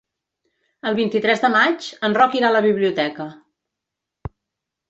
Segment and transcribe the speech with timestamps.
[0.91, 3.29] El vint-i-tres de maig en Roc irà a la biblioteca.